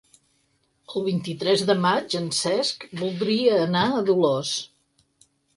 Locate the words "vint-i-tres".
1.07-1.65